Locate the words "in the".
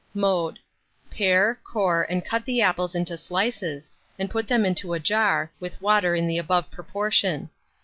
6.15-6.39